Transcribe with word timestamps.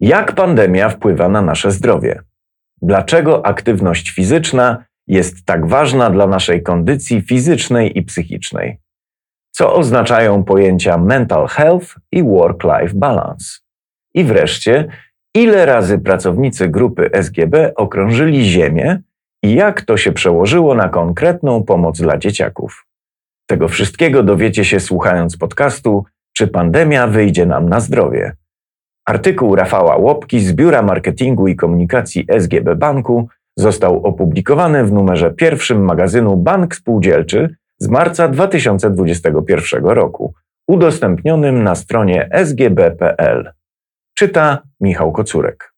Jak 0.00 0.32
pandemia 0.34 0.88
wpływa 0.88 1.28
na 1.28 1.42
nasze 1.42 1.70
zdrowie? 1.70 2.20
Dlaczego 2.82 3.46
aktywność 3.46 4.10
fizyczna 4.10 4.84
jest 5.06 5.44
tak 5.44 5.66
ważna 5.66 6.10
dla 6.10 6.26
naszej 6.26 6.62
kondycji 6.62 7.22
fizycznej 7.22 7.98
i 7.98 8.02
psychicznej? 8.02 8.78
Co 9.50 9.74
oznaczają 9.74 10.44
pojęcia 10.44 10.98
mental 10.98 11.46
health 11.46 11.94
i 12.12 12.22
work-life 12.22 12.94
balance? 12.94 13.58
I 14.14 14.24
wreszcie, 14.24 14.88
ile 15.34 15.66
razy 15.66 15.98
pracownicy 15.98 16.68
grupy 16.68 17.10
SGB 17.12 17.74
okrążyli 17.74 18.44
Ziemię 18.44 19.00
i 19.42 19.54
jak 19.54 19.82
to 19.82 19.96
się 19.96 20.12
przełożyło 20.12 20.74
na 20.74 20.88
konkretną 20.88 21.62
pomoc 21.62 22.00
dla 22.00 22.18
dzieciaków? 22.18 22.86
Tego 23.46 23.68
wszystkiego 23.68 24.22
dowiecie 24.22 24.64
się 24.64 24.80
słuchając 24.80 25.36
podcastu 25.36 26.04
Czy 26.32 26.48
pandemia 26.48 27.06
wyjdzie 27.06 27.46
nam 27.46 27.68
na 27.68 27.80
zdrowie? 27.80 28.36
Artykuł 29.08 29.56
Rafała 29.56 29.96
Łopki 29.96 30.40
z 30.40 30.52
Biura 30.52 30.82
Marketingu 30.82 31.48
i 31.48 31.56
Komunikacji 31.56 32.26
SGB 32.28 32.76
Banku 32.76 33.28
został 33.56 34.06
opublikowany 34.06 34.84
w 34.84 34.92
numerze 34.92 35.30
pierwszym 35.30 35.84
magazynu 35.84 36.36
Bank 36.36 36.74
Spółdzielczy 36.74 37.56
z 37.78 37.88
marca 37.88 38.28
2021 38.28 39.84
roku, 39.84 40.34
udostępnionym 40.66 41.62
na 41.62 41.74
stronie 41.74 42.28
sgb.pl. 42.32 43.52
Czyta 44.14 44.62
Michał 44.80 45.12
Kocurek. 45.12 45.74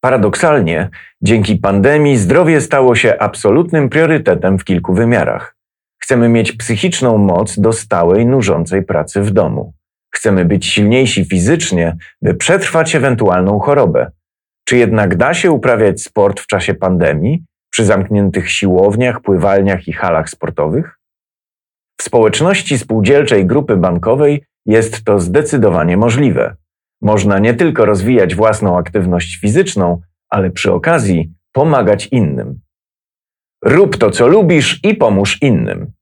Paradoksalnie, 0.00 0.88
dzięki 1.22 1.56
pandemii 1.56 2.16
zdrowie 2.16 2.60
stało 2.60 2.94
się 2.94 3.18
absolutnym 3.18 3.88
priorytetem 3.88 4.58
w 4.58 4.64
kilku 4.64 4.94
wymiarach. 4.94 5.56
Chcemy 6.02 6.28
mieć 6.28 6.52
psychiczną 6.52 7.18
moc 7.18 7.58
do 7.58 7.72
stałej, 7.72 8.26
nużącej 8.26 8.82
pracy 8.82 9.22
w 9.22 9.30
domu. 9.30 9.72
Chcemy 10.14 10.44
być 10.44 10.66
silniejsi 10.66 11.24
fizycznie, 11.24 11.96
by 12.22 12.34
przetrwać 12.34 12.94
ewentualną 12.94 13.58
chorobę. 13.58 14.10
Czy 14.64 14.76
jednak 14.76 15.16
da 15.16 15.34
się 15.34 15.50
uprawiać 15.50 16.02
sport 16.02 16.40
w 16.40 16.46
czasie 16.46 16.74
pandemii, 16.74 17.44
przy 17.70 17.84
zamkniętych 17.84 18.50
siłowniach, 18.50 19.20
pływalniach 19.20 19.88
i 19.88 19.92
halach 19.92 20.30
sportowych? 20.30 20.98
W 22.00 22.02
społeczności 22.02 22.78
spółdzielczej 22.78 23.46
grupy 23.46 23.76
bankowej 23.76 24.44
jest 24.66 25.04
to 25.04 25.20
zdecydowanie 25.20 25.96
możliwe. 25.96 26.56
Można 27.02 27.38
nie 27.38 27.54
tylko 27.54 27.84
rozwijać 27.84 28.34
własną 28.34 28.78
aktywność 28.78 29.40
fizyczną, 29.40 30.00
ale 30.28 30.50
przy 30.50 30.72
okazji 30.72 31.32
pomagać 31.52 32.06
innym. 32.06 32.60
Rób 33.64 33.96
to, 33.96 34.10
co 34.10 34.26
lubisz 34.26 34.80
i 34.84 34.94
pomóż 34.94 35.42
innym. 35.42 35.92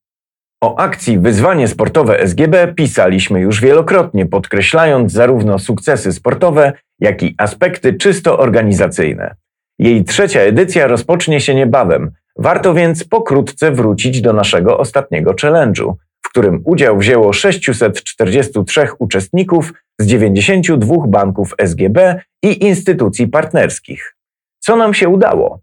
O 0.61 0.79
akcji 0.79 1.19
Wyzwanie 1.19 1.69
Sportowe 1.69 2.21
SGB 2.21 2.75
pisaliśmy 2.75 3.41
już 3.41 3.61
wielokrotnie, 3.61 4.27
podkreślając 4.27 5.13
zarówno 5.13 5.59
sukcesy 5.59 6.13
sportowe, 6.13 6.73
jak 7.01 7.23
i 7.23 7.35
aspekty 7.39 7.95
czysto 7.95 8.39
organizacyjne. 8.39 9.35
Jej 9.79 10.05
trzecia 10.05 10.41
edycja 10.41 10.87
rozpocznie 10.87 11.41
się 11.41 11.55
niebawem, 11.55 12.11
warto 12.37 12.75
więc 12.75 13.05
pokrótce 13.05 13.73
wrócić 13.73 14.21
do 14.21 14.33
naszego 14.33 14.79
ostatniego 14.79 15.33
challenge'u, 15.33 15.95
w 16.23 16.29
którym 16.29 16.63
udział 16.65 16.99
wzięło 16.99 17.33
643 17.33 18.89
uczestników 18.99 19.73
z 19.99 20.07
92 20.07 21.07
banków 21.07 21.55
SGB 21.59 22.21
i 22.43 22.65
instytucji 22.65 23.27
partnerskich. 23.27 24.17
Co 24.59 24.77
nam 24.77 24.95
się 24.95 25.09
udało? 25.09 25.61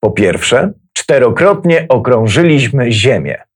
Po 0.00 0.10
pierwsze, 0.10 0.72
czterokrotnie 0.92 1.86
okrążyliśmy 1.88 2.92
Ziemię. 2.92 3.51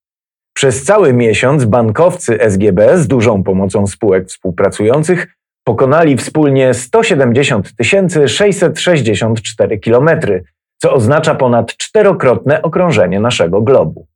Przez 0.57 0.85
cały 0.85 1.13
miesiąc 1.13 1.65
bankowcy 1.65 2.39
SGB 2.41 2.99
z 2.99 3.09
dużą 3.09 3.43
pomocą 3.43 3.87
spółek 3.87 4.29
współpracujących 4.29 5.37
pokonali 5.65 6.17
wspólnie 6.17 6.75
170 6.75 7.73
664 8.27 9.79
km, 9.79 10.09
co 10.79 10.93
oznacza 10.93 11.35
ponad 11.35 11.77
czterokrotne 11.77 12.63
okrążenie 12.63 13.21
naszego 13.21 13.63
globu. 13.63 14.07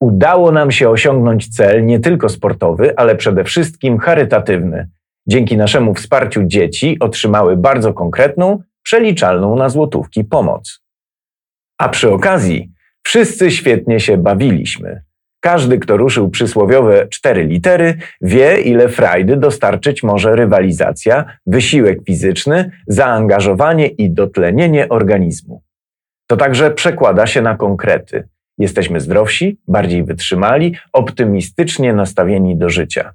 Udało 0.00 0.52
nam 0.52 0.70
się 0.70 0.90
osiągnąć 0.90 1.48
cel 1.48 1.86
nie 1.86 2.00
tylko 2.00 2.28
sportowy, 2.28 2.98
ale 2.98 3.16
przede 3.16 3.44
wszystkim 3.44 3.98
charytatywny. 3.98 4.88
Dzięki 5.26 5.56
naszemu 5.56 5.94
wsparciu 5.94 6.42
dzieci 6.44 6.96
otrzymały 7.00 7.56
bardzo 7.56 7.94
konkretną, 7.94 8.62
przeliczalną 8.82 9.56
na 9.56 9.68
złotówki 9.68 10.24
pomoc. 10.24 10.82
A 11.78 11.88
przy 11.88 12.12
okazji 12.12 12.72
wszyscy 13.02 13.50
świetnie 13.50 14.00
się 14.00 14.16
bawiliśmy. 14.16 15.02
Każdy, 15.44 15.78
kto 15.78 15.96
ruszył 15.96 16.30
przysłowiowe 16.30 17.08
cztery 17.08 17.44
litery, 17.44 17.94
wie, 18.20 18.60
ile 18.60 18.88
frajdy 18.88 19.36
dostarczyć 19.36 20.02
może 20.02 20.36
rywalizacja, 20.36 21.24
wysiłek 21.46 21.98
fizyczny, 22.06 22.70
zaangażowanie 22.86 23.86
i 23.86 24.10
dotlenienie 24.10 24.88
organizmu. 24.88 25.62
To 26.26 26.36
także 26.36 26.70
przekłada 26.70 27.26
się 27.26 27.42
na 27.42 27.56
konkrety. 27.56 28.28
Jesteśmy 28.58 29.00
zdrowsi, 29.00 29.58
bardziej 29.68 30.04
wytrzymali, 30.04 30.76
optymistycznie 30.92 31.92
nastawieni 31.92 32.56
do 32.56 32.70
życia. 32.70 33.12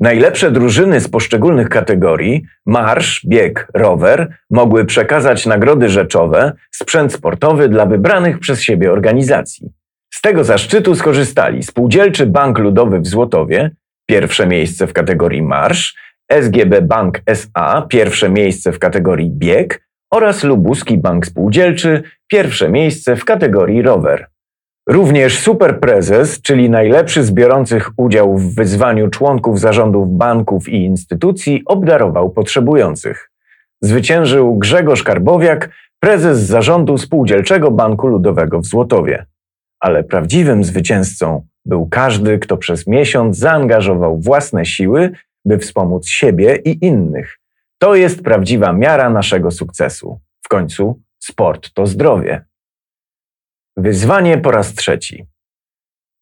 Najlepsze 0.00 0.50
drużyny 0.50 1.00
z 1.00 1.08
poszczególnych 1.08 1.68
kategorii 1.68 2.42
marsz, 2.66 3.26
bieg, 3.26 3.68
rower 3.74 4.36
mogły 4.50 4.84
przekazać 4.84 5.46
nagrody 5.46 5.88
rzeczowe, 5.88 6.52
sprzęt 6.70 7.12
sportowy 7.12 7.68
dla 7.68 7.86
wybranych 7.86 8.38
przez 8.38 8.62
siebie 8.62 8.92
organizacji. 8.92 9.79
Z 10.14 10.20
tego 10.20 10.44
zaszczytu 10.44 10.94
skorzystali 10.94 11.62
Spółdzielczy 11.62 12.26
Bank 12.26 12.58
Ludowy 12.58 13.00
w 13.00 13.06
Złotowie, 13.06 13.70
pierwsze 14.06 14.46
miejsce 14.46 14.86
w 14.86 14.92
kategorii 14.92 15.42
marsz, 15.42 15.96
SGB 16.32 16.82
Bank 16.82 17.22
SA, 17.26 17.86
pierwsze 17.88 18.30
miejsce 18.30 18.72
w 18.72 18.78
kategorii 18.78 19.30
bieg 19.30 19.88
oraz 20.12 20.44
Lubuski 20.44 20.98
Bank 20.98 21.26
Spółdzielczy, 21.26 22.02
pierwsze 22.30 22.70
miejsce 22.70 23.16
w 23.16 23.24
kategorii 23.24 23.82
rower. 23.82 24.26
Również 24.88 25.38
superprezes, 25.38 26.42
czyli 26.42 26.70
najlepszy 26.70 27.24
z 27.24 27.30
biorących 27.30 27.90
udział 27.96 28.36
w 28.36 28.54
wyzwaniu 28.54 29.08
członków 29.08 29.60
zarządów 29.60 30.16
banków 30.16 30.68
i 30.68 30.84
instytucji, 30.84 31.62
obdarował 31.66 32.30
potrzebujących. 32.30 33.30
Zwyciężył 33.80 34.58
Grzegorz 34.58 35.02
Karbowiak, 35.02 35.70
prezes 36.00 36.38
zarządu 36.38 36.98
Spółdzielczego 36.98 37.70
Banku 37.70 38.06
Ludowego 38.06 38.60
w 38.60 38.66
Złotowie 38.66 39.26
ale 39.80 40.04
prawdziwym 40.04 40.64
zwycięzcą 40.64 41.46
był 41.64 41.88
każdy, 41.88 42.38
kto 42.38 42.56
przez 42.56 42.86
miesiąc 42.86 43.36
zaangażował 43.36 44.20
własne 44.20 44.66
siły, 44.66 45.10
by 45.44 45.58
wspomóc 45.58 46.08
siebie 46.08 46.56
i 46.64 46.84
innych. 46.86 47.38
To 47.78 47.94
jest 47.94 48.22
prawdziwa 48.22 48.72
miara 48.72 49.10
naszego 49.10 49.50
sukcesu. 49.50 50.20
W 50.42 50.48
końcu 50.48 51.00
sport 51.18 51.72
to 51.74 51.86
zdrowie. 51.86 52.44
Wyzwanie 53.76 54.38
po 54.38 54.50
raz 54.50 54.74
trzeci. 54.74 55.26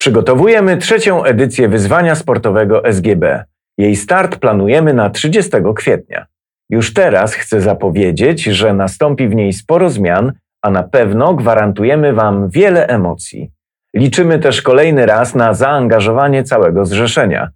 Przygotowujemy 0.01 0.77
trzecią 0.77 1.25
edycję 1.25 1.69
wyzwania 1.69 2.15
sportowego 2.15 2.93
SGB. 2.93 3.45
Jej 3.79 3.97
start 3.97 4.37
planujemy 4.37 4.95
na 4.95 5.11
30 5.11 5.51
kwietnia. 5.77 6.27
Już 6.71 6.95
teraz 6.95 7.35
chcę 7.35 7.61
zapowiedzieć, 7.61 8.43
że 8.43 8.75
nastąpi 8.75 9.29
w 9.29 9.35
niej 9.35 9.53
sporo 9.53 9.91
zmian 9.91 10.33
a 10.63 10.71
na 10.71 10.83
pewno 10.83 11.35
gwarantujemy 11.35 12.13
Wam 12.13 12.51
wiele 12.51 12.87
emocji. 12.87 13.51
Liczymy 13.95 14.39
też 14.39 14.63
kolejny 14.63 15.07
raz 15.07 15.35
na 15.35 15.55
zaangażowanie 15.55 16.45
całego 16.45 16.85
zrzeszenia. 16.87 17.51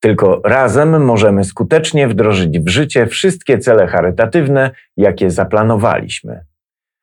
Tylko 0.00 0.40
razem 0.44 1.04
możemy 1.04 1.44
skutecznie 1.44 2.08
wdrożyć 2.08 2.58
w 2.58 2.68
życie 2.68 3.06
wszystkie 3.06 3.58
cele 3.58 3.86
charytatywne, 3.86 4.70
jakie 4.96 5.30
zaplanowaliśmy. 5.30 6.44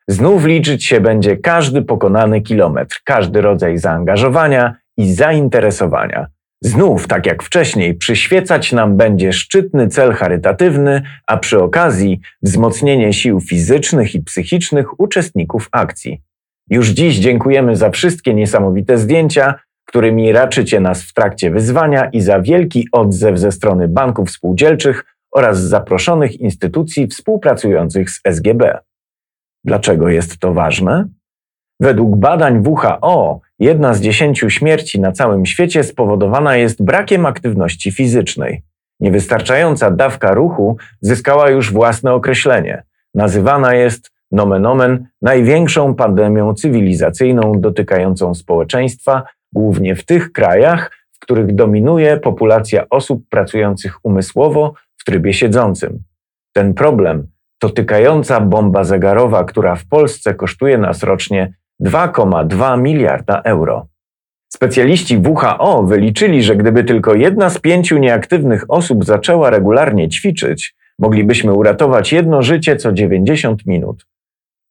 Znów 0.08 0.46
liczyć 0.46 0.86
się 0.86 1.02
będzie 1.02 1.38
każdy 1.38 1.82
pokonany 1.82 2.42
kilometr, 2.42 3.02
każdy 3.06 3.42
rodzaj 3.42 3.78
zaangażowania 3.78 4.76
i 4.98 5.14
zainteresowania. 5.14 6.28
Znów, 6.66 7.08
tak 7.08 7.26
jak 7.26 7.44
wcześniej, 7.44 7.94
przyświecać 7.94 8.72
nam 8.72 8.98
będzie 8.98 9.34
szczytny 9.34 9.88
cel 9.88 10.14
charytatywny, 10.14 11.02
a 11.28 11.38
przy 11.38 11.64
okazji 11.64 12.20
wzmocnienie 12.42 13.14
sił 13.14 13.42
fizycznych 13.42 14.16
i 14.16 14.22
psychicznych 14.22 15.00
uczestników 15.00 15.70
akcji. 15.72 16.22
Już 16.70 16.90
dziś 16.90 17.16
dziękujemy 17.16 17.76
za 17.76 17.90
wszystkie 17.90 18.34
niesamowite 18.34 18.98
zdjęcia, 18.98 19.56
którymi 19.86 20.32
raczycie 20.32 20.80
nas 20.80 21.04
w 21.04 21.14
trakcie 21.14 21.52
wyzwania 21.52 22.06
i 22.06 22.22
za 22.22 22.42
wielki 22.42 22.88
odzew 22.92 23.40
ze 23.40 23.52
strony 23.52 23.88
banków 23.88 24.32
spółdzielczych 24.32 25.06
oraz 25.32 25.62
zaproszonych 25.62 26.40
instytucji 26.40 27.08
współpracujących 27.08 28.10
z 28.10 28.20
SGB. 28.28 28.80
Dlaczego 29.64 30.10
jest 30.10 30.38
to 30.38 30.54
ważne? 30.54 31.08
Według 31.80 32.16
badań 32.16 32.64
WHO 32.66 33.40
jedna 33.60 33.94
z 33.94 34.02
dziesięciu 34.02 34.50
śmierci 34.50 35.00
na 35.00 35.12
całym 35.12 35.46
świecie 35.46 35.84
spowodowana 35.84 36.58
jest 36.58 36.84
brakiem 36.84 37.26
aktywności 37.26 37.92
fizycznej. 37.92 38.64
Niewystarczająca 39.00 39.92
dawka 39.92 40.34
ruchu 40.34 40.78
zyskała 41.02 41.50
już 41.50 41.74
własne 41.74 42.14
określenie. 42.14 42.84
Nazywana 43.16 43.74
jest 43.74 44.12
nomen 44.32 44.66
omen 44.66 45.08
największą 45.22 45.96
pandemią 45.96 46.54
cywilizacyjną 46.54 47.52
dotykającą 47.62 48.34
społeczeństwa, 48.34 49.24
głównie 49.54 49.96
w 49.96 50.06
tych 50.06 50.32
krajach, 50.32 50.92
w 51.12 51.20
których 51.20 51.56
dominuje 51.56 52.18
populacja 52.18 52.90
osób 52.90 53.24
pracujących 53.30 54.06
umysłowo 54.06 54.74
w 54.98 55.04
trybie 55.04 55.34
siedzącym. 55.34 56.04
Ten 56.54 56.74
problem 56.74 57.28
to 57.60 57.70
tykająca 57.70 58.42
bomba 58.42 58.84
zegarowa, 58.84 59.44
która 59.44 59.76
w 59.76 59.86
Polsce 59.86 60.34
kosztuje 60.34 60.78
nas 60.78 61.04
rocznie 61.04 61.54
2,2 61.84 62.82
miliarda 62.82 63.42
euro. 63.42 63.88
Specjaliści 64.54 65.18
WHO 65.18 65.84
wyliczyli, 65.84 66.44
że 66.44 66.56
gdyby 66.56 66.84
tylko 66.84 67.16
jedna 67.16 67.50
z 67.50 67.60
pięciu 67.60 67.98
nieaktywnych 67.98 68.66
osób 68.68 69.06
zaczęła 69.06 69.50
regularnie 69.50 70.10
ćwiczyć, 70.10 70.76
moglibyśmy 71.00 71.54
uratować 71.54 72.14
jedno 72.14 72.42
życie 72.42 72.76
co 72.76 72.92
90 72.92 73.66
minut. 73.66 74.06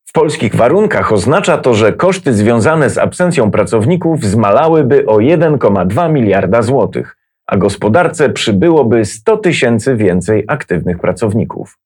W 0.05 0.12
polskich 0.12 0.55
warunkach 0.55 1.12
oznacza 1.12 1.59
to, 1.59 1.75
że 1.75 1.93
koszty 1.93 2.35
związane 2.35 2.91
z 2.91 2.99
absencją 2.99 3.50
pracowników 3.50 4.25
zmalałyby 4.25 5.06
o 5.06 5.17
1,2 5.17 6.12
miliarda 6.12 6.62
złotych, 6.62 7.17
a 7.47 7.56
gospodarce 7.56 8.31
przybyłoby 8.31 9.05
100 9.05 9.37
tysięcy 9.37 9.97
więcej 9.97 10.44
aktywnych 10.49 10.99
pracowników. 10.99 11.79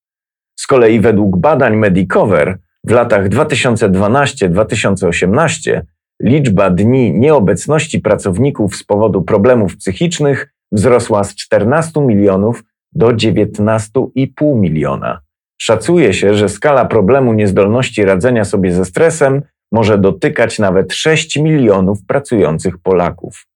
Z 0.56 0.67
kolei 0.67 1.00
według 1.00 1.37
badań 1.37 1.76
Medicover 1.76 2.58
w 2.87 2.91
latach 2.91 3.29
2012-2018 3.29 5.81
liczba 6.23 6.71
dni 6.71 7.12
nieobecności 7.12 8.00
pracowników 8.00 8.77
z 8.77 8.85
powodu 8.85 9.23
problemów 9.23 9.77
psychicznych 9.77 10.53
wzrosła 10.73 11.25
z 11.25 11.35
14 11.35 12.00
milionów 12.00 12.65
do 12.93 13.09
19,5 13.09 14.56
miliona. 14.56 15.21
Szacuje 15.61 16.12
się, 16.12 16.35
że 16.35 16.49
skala 16.49 16.85
problemu 16.85 17.33
niezdolności 17.33 18.05
radzenia 18.05 18.44
sobie 18.44 18.73
ze 18.73 18.85
stresem 18.85 19.43
może 19.73 19.99
dotykać 19.99 20.59
nawet 20.59 20.93
6 20.93 21.37
milionów 21.37 22.06
pracujących 22.06 22.79
Polaków. 22.79 23.47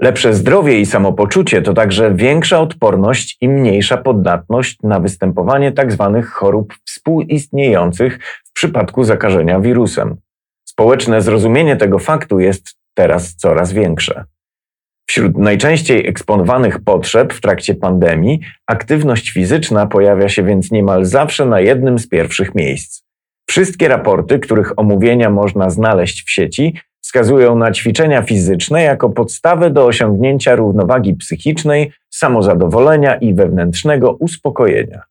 Lepsze 0.00 0.34
zdrowie 0.34 0.80
i 0.80 0.86
samopoczucie 0.86 1.62
to 1.62 1.74
także 1.74 2.14
większa 2.14 2.60
odporność 2.60 3.36
i 3.40 3.48
mniejsza 3.48 3.96
podatność 3.96 4.78
na 4.82 5.00
występowanie 5.00 5.72
tzw. 5.72 6.12
Tak 6.14 6.26
chorób 6.26 6.74
współistniejących 6.84 8.18
przypadku 8.56 9.04
zakażenia 9.04 9.60
wirusem. 9.60 10.16
Społeczne 10.64 11.22
zrozumienie 11.22 11.76
tego 11.76 11.98
faktu 11.98 12.40
jest 12.40 12.74
teraz 12.94 13.36
coraz 13.36 13.72
większe. 13.72 14.24
Wśród 15.08 15.38
najczęściej 15.38 16.08
eksponowanych 16.08 16.84
potrzeb 16.84 17.32
w 17.32 17.40
trakcie 17.40 17.74
pandemii 17.74 18.40
aktywność 18.66 19.30
fizyczna 19.30 19.86
pojawia 19.86 20.28
się 20.28 20.42
więc 20.42 20.70
niemal 20.70 21.04
zawsze 21.04 21.46
na 21.46 21.60
jednym 21.60 21.98
z 21.98 22.08
pierwszych 22.08 22.54
miejsc. 22.54 23.02
Wszystkie 23.48 23.88
raporty, 23.88 24.38
których 24.38 24.78
omówienia 24.78 25.30
można 25.30 25.70
znaleźć 25.70 26.26
w 26.26 26.30
sieci, 26.30 26.80
wskazują 27.00 27.56
na 27.56 27.72
ćwiczenia 27.72 28.22
fizyczne 28.22 28.82
jako 28.82 29.10
podstawę 29.10 29.70
do 29.70 29.86
osiągnięcia 29.86 30.54
równowagi 30.54 31.14
psychicznej, 31.14 31.92
samozadowolenia 32.10 33.16
i 33.16 33.34
wewnętrznego 33.34 34.12
uspokojenia. 34.12 35.02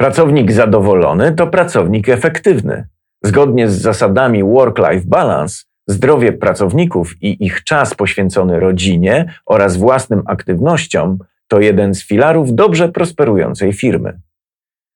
Pracownik 0.00 0.52
zadowolony 0.52 1.32
to 1.32 1.46
pracownik 1.46 2.08
efektywny. 2.08 2.88
Zgodnie 3.24 3.68
z 3.68 3.80
zasadami 3.80 4.44
work-life 4.44 5.06
balance, 5.06 5.64
zdrowie 5.88 6.32
pracowników 6.32 7.22
i 7.22 7.44
ich 7.44 7.64
czas 7.64 7.94
poświęcony 7.94 8.60
rodzinie 8.60 9.34
oraz 9.46 9.76
własnym 9.76 10.22
aktywnościom 10.26 11.18
to 11.48 11.60
jeden 11.60 11.94
z 11.94 12.06
filarów 12.06 12.54
dobrze 12.54 12.88
prosperującej 12.88 13.72
firmy. 13.72 14.20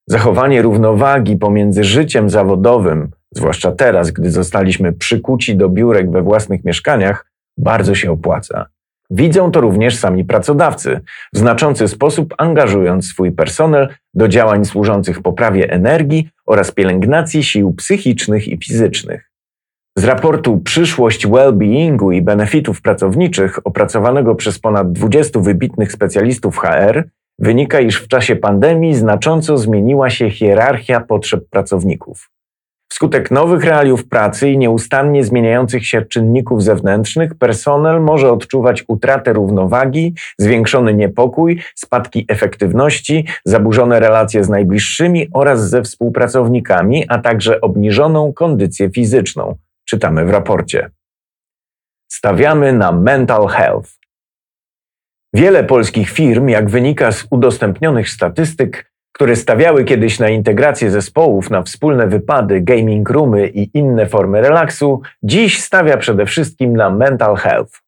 Zachowanie 0.08 0.62
równowagi 0.62 1.36
pomiędzy 1.36 1.84
życiem 1.84 2.30
zawodowym, 2.30 3.10
zwłaszcza 3.34 3.72
teraz, 3.72 4.10
gdy 4.10 4.30
zostaliśmy 4.30 4.92
przykuci 4.92 5.56
do 5.56 5.68
biurek 5.68 6.10
we 6.10 6.22
własnych 6.22 6.64
mieszkaniach, 6.64 7.26
bardzo 7.58 7.94
się 7.94 8.12
opłaca. 8.12 8.66
Widzą 9.16 9.50
to 9.50 9.60
również 9.60 9.96
sami 9.96 10.24
pracodawcy, 10.24 11.00
w 11.34 11.38
znaczący 11.38 11.88
sposób 11.88 12.34
angażując 12.38 13.06
swój 13.06 13.32
personel 13.32 13.88
do 14.14 14.28
działań 14.28 14.64
służących 14.64 15.22
poprawie 15.22 15.70
energii 15.70 16.28
oraz 16.46 16.70
pielęgnacji 16.70 17.44
sił 17.44 17.74
psychicznych 17.74 18.48
i 18.48 18.58
fizycznych. 18.58 19.30
Z 19.98 20.04
raportu 20.04 20.58
Przyszłość 20.58 21.26
well-beingu 21.26 22.14
i 22.14 22.22
benefitów 22.22 22.82
pracowniczych 22.82 23.66
opracowanego 23.66 24.34
przez 24.34 24.58
ponad 24.58 24.92
20 24.92 25.40
wybitnych 25.40 25.92
specjalistów 25.92 26.58
HR 26.58 27.04
wynika, 27.38 27.80
iż 27.80 27.96
w 27.96 28.08
czasie 28.08 28.36
pandemii 28.36 28.94
znacząco 28.94 29.58
zmieniła 29.58 30.10
się 30.10 30.30
hierarchia 30.30 31.00
potrzeb 31.00 31.44
pracowników. 31.50 32.30
Wskutek 32.94 33.30
nowych 33.30 33.64
realiów 33.64 34.08
pracy 34.08 34.50
i 34.50 34.58
nieustannie 34.58 35.24
zmieniających 35.24 35.86
się 35.86 36.02
czynników 36.02 36.62
zewnętrznych, 36.62 37.34
personel 37.34 38.00
może 38.00 38.32
odczuwać 38.32 38.84
utratę 38.88 39.32
równowagi, 39.32 40.14
zwiększony 40.38 40.94
niepokój, 40.94 41.62
spadki 41.74 42.24
efektywności, 42.28 43.26
zaburzone 43.44 44.00
relacje 44.00 44.44
z 44.44 44.48
najbliższymi 44.48 45.28
oraz 45.32 45.70
ze 45.70 45.82
współpracownikami, 45.82 47.04
a 47.08 47.18
także 47.18 47.60
obniżoną 47.60 48.32
kondycję 48.32 48.90
fizyczną, 48.90 49.56
czytamy 49.84 50.24
w 50.24 50.30
raporcie. 50.30 50.90
Stawiamy 52.12 52.72
na 52.72 52.92
mental 52.92 53.46
health. 53.46 53.90
Wiele 55.32 55.64
polskich 55.64 56.10
firm, 56.10 56.48
jak 56.48 56.70
wynika 56.70 57.12
z 57.12 57.26
udostępnionych 57.30 58.08
statystyk, 58.08 58.93
które 59.14 59.36
stawiały 59.36 59.84
kiedyś 59.84 60.18
na 60.18 60.28
integrację 60.28 60.90
zespołów, 60.90 61.50
na 61.50 61.62
wspólne 61.62 62.06
wypady, 62.06 62.60
gaming 62.60 63.10
roomy 63.10 63.48
i 63.48 63.70
inne 63.78 64.06
formy 64.06 64.40
relaksu, 64.40 65.00
dziś 65.22 65.62
stawia 65.62 65.96
przede 65.96 66.26
wszystkim 66.26 66.76
na 66.76 66.90
mental 66.90 67.36
health. 67.36 67.82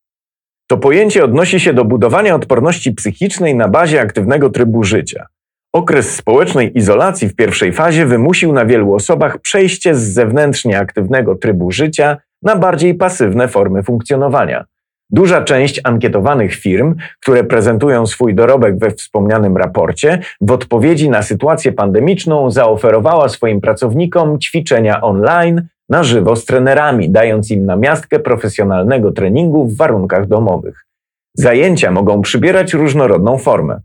To 0.71 0.79
pojęcie 0.79 1.25
odnosi 1.25 1.61
się 1.61 1.73
do 1.73 1.85
budowania 1.85 2.35
odporności 2.35 2.93
psychicznej 2.93 3.55
na 3.55 3.69
bazie 3.69 4.01
aktywnego 4.01 4.51
trybu 4.51 4.85
życia. 4.85 5.27
Okres 5.73 6.17
społecznej 6.17 6.79
izolacji 6.79 7.29
w 7.29 7.37
pierwszej 7.37 7.73
fazie 7.73 8.07
wymusił 8.07 8.53
na 8.53 8.67
wielu 8.67 8.95
osobach 8.95 9.39
przejście 9.39 9.95
z 9.95 10.13
zewnętrznie 10.13 10.79
aktywnego 10.79 11.35
trybu 11.35 11.71
życia 11.71 12.17
na 12.43 12.57
bardziej 12.57 12.95
pasywne 12.95 13.49
formy 13.49 13.83
funkcjonowania. 13.83 14.65
Duża 15.11 15.43
część 15.43 15.81
ankietowanych 15.85 16.55
firm, 16.55 16.95
które 17.23 17.45
prezentują 17.45 18.07
swój 18.07 18.35
dorobek 18.35 18.79
we 18.79 18.91
wspomnianym 18.91 19.57
raporcie, 19.57 20.19
w 20.41 20.51
odpowiedzi 20.51 21.11
na 21.11 21.23
sytuację 21.23 21.73
pandemiczną 21.73 22.51
zaoferowała 22.51 23.29
swoim 23.29 23.61
pracownikom 23.61 24.39
ćwiczenia 24.39 25.01
online 25.01 25.69
na 25.89 26.03
żywo 26.03 26.37
z 26.37 26.45
trenerami, 26.45 27.11
dając 27.11 27.51
im 27.51 27.67
namiastkę 27.67 28.19
profesjonalnego 28.19 29.13
treningu 29.13 29.67
w 29.67 29.77
warunkach 29.77 30.27
domowych. 30.27 30.87
Zajęcia 31.35 31.91
mogą 31.91 32.23
przybierać 32.23 32.75
różnorodną 32.75 33.39
formę. 33.39 33.81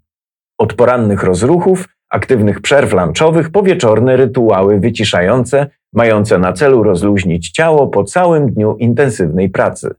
Od 0.57 0.73
porannych 0.73 1.23
rozruchów, 1.23 1.89
aktywnych 2.09 2.61
przerw 2.61 2.93
lunchowych 2.93 3.51
po 3.51 3.63
wieczorne 3.63 4.17
rytuały 4.17 4.79
wyciszające, 4.79 5.67
mające 5.93 6.37
na 6.37 6.53
celu 6.53 6.83
rozluźnić 6.83 7.51
ciało 7.51 7.87
po 7.87 8.03
całym 8.03 8.51
dniu 8.53 8.75
intensywnej 8.77 9.49
pracy. 9.49 9.95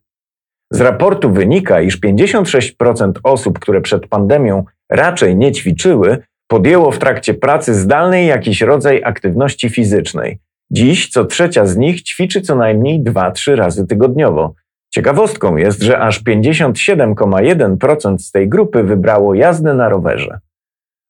Z 0.73 0.81
raportu 0.81 1.33
wynika, 1.33 1.81
iż 1.81 2.01
56% 2.01 3.13
osób, 3.23 3.59
które 3.59 3.81
przed 3.81 4.07
pandemią 4.07 4.65
raczej 4.91 5.37
nie 5.37 5.53
ćwiczyły, 5.53 6.19
podjęło 6.47 6.91
w 6.91 6.99
trakcie 6.99 7.35
pracy 7.35 7.75
zdalnej 7.75 8.27
jakiś 8.27 8.61
rodzaj 8.61 9.05
aktywności 9.05 9.71
fizycznej. 9.71 10.39
Dziś 10.71 11.09
co 11.09 11.25
trzecia 11.25 11.67
z 11.67 11.77
nich 11.77 12.03
ćwiczy 12.03 12.41
co 12.41 12.57
najmniej 12.57 13.03
2-3 13.03 13.55
razy 13.55 13.87
tygodniowo. 13.87 14.55
Ciekawostką 14.95 15.57
jest, 15.57 15.83
że 15.83 15.99
aż 15.99 16.23
57,1% 16.25 18.19
z 18.19 18.31
tej 18.31 18.49
grupy 18.49 18.83
wybrało 18.83 19.35
jazdę 19.35 19.75
na 19.75 19.89
rowerze. 19.89 20.39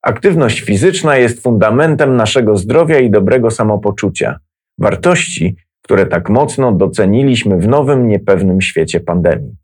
Aktywność 0.03 0.61
fizyczna 0.61 1.17
jest 1.17 1.43
fundamentem 1.43 2.17
naszego 2.17 2.57
zdrowia 2.57 2.99
i 2.99 3.11
dobrego 3.11 3.51
samopoczucia, 3.51 4.39
wartości, 4.79 5.57
które 5.83 6.07
tak 6.07 6.29
mocno 6.29 6.73
doceniliśmy 6.73 7.59
w 7.59 7.69
nowym, 7.69 8.09
niepewnym 8.09 8.61
świecie 8.61 9.01
pandemii. 9.01 9.57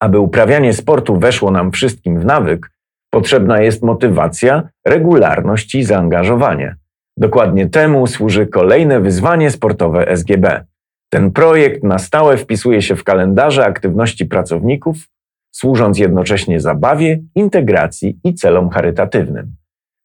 Aby 0.00 0.18
uprawianie 0.18 0.72
sportu 0.72 1.18
weszło 1.18 1.50
nam 1.50 1.72
wszystkim 1.72 2.20
w 2.20 2.24
nawyk, 2.24 2.70
potrzebna 3.10 3.60
jest 3.60 3.82
motywacja, 3.82 4.68
regularność 4.86 5.74
i 5.74 5.84
zaangażowanie. 5.84 6.76
Dokładnie 7.16 7.68
temu 7.68 8.06
służy 8.06 8.46
kolejne 8.46 9.00
wyzwanie 9.00 9.50
sportowe 9.50 10.16
SGB. 10.16 10.64
Ten 11.12 11.30
projekt 11.30 11.84
na 11.84 11.98
stałe 11.98 12.36
wpisuje 12.36 12.82
się 12.82 12.96
w 12.96 13.04
kalendarze 13.04 13.66
aktywności 13.66 14.26
pracowników, 14.26 14.96
służąc 15.54 15.98
jednocześnie 15.98 16.60
zabawie, 16.60 17.18
integracji 17.34 18.18
i 18.24 18.34
celom 18.34 18.70
charytatywnym. 18.70 19.56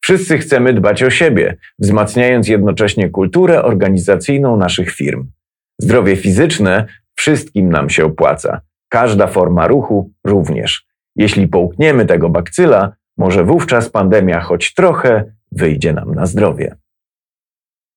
Wszyscy 0.08 0.38
chcemy 0.38 0.72
dbać 0.72 1.02
o 1.02 1.10
siebie, 1.10 1.56
wzmacniając 1.78 2.48
jednocześnie 2.48 3.10
kulturę 3.10 3.62
organizacyjną 3.62 4.56
naszych 4.56 4.90
firm. 4.90 5.30
Zdrowie 5.78 6.16
fizyczne 6.16 6.86
wszystkim 7.14 7.70
nam 7.70 7.90
się 7.90 8.04
opłaca. 8.04 8.60
Każda 8.88 9.26
forma 9.26 9.66
ruchu 9.66 10.12
również. 10.24 10.86
Jeśli 11.16 11.48
połkniemy 11.48 12.06
tego 12.06 12.28
bakcyla, 12.28 12.92
może 13.16 13.44
wówczas 13.44 13.90
pandemia 13.90 14.40
choć 14.40 14.74
trochę 14.74 15.24
wyjdzie 15.52 15.92
nam 15.92 16.14
na 16.14 16.26
zdrowie. 16.26 16.76